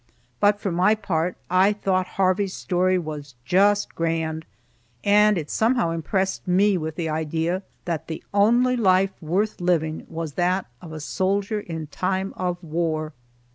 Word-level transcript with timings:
But, 0.39 0.59
for 0.59 0.71
my 0.71 0.95
part, 0.95 1.37
I 1.47 1.71
thought 1.73 2.07
Harvey's 2.17 2.55
story 2.55 2.97
was 2.97 3.35
just 3.45 3.93
grand, 3.93 4.47
and 5.03 5.37
it 5.37 5.51
somehow 5.51 5.91
impressed 5.91 6.47
me 6.47 6.75
with 6.75 6.95
the 6.95 7.07
idea 7.07 7.61
that 7.85 8.07
the 8.07 8.23
only 8.33 8.75
life 8.75 9.11
worth 9.21 9.61
living 9.61 10.07
was 10.09 10.33
that 10.33 10.65
of 10.81 10.91
a 10.91 10.99
soldier 10.99 11.59
in 11.59 11.85
time 11.85 12.33
of 12.35 12.57
war. 12.63 13.13